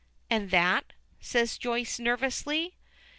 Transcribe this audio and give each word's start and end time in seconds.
"And 0.31 0.49
that?" 0.49 0.93
says 1.19 1.59
Joyce, 1.59 1.99
nervously. 1.99 2.73